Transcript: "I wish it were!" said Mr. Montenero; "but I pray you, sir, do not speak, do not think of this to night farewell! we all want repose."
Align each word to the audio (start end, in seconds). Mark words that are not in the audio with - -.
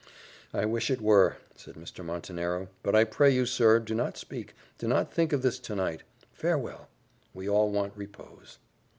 "I 0.51 0.65
wish 0.65 0.89
it 0.89 0.99
were!" 0.99 1.35
said 1.55 1.75
Mr. 1.75 2.03
Montenero; 2.03 2.69
"but 2.81 2.95
I 2.95 3.03
pray 3.03 3.29
you, 3.29 3.45
sir, 3.45 3.77
do 3.79 3.93
not 3.93 4.17
speak, 4.17 4.55
do 4.79 4.87
not 4.87 5.13
think 5.13 5.31
of 5.31 5.43
this 5.43 5.59
to 5.59 5.75
night 5.75 6.01
farewell! 6.33 6.89
we 7.35 7.47
all 7.47 7.69
want 7.69 7.93
repose." 7.95 8.57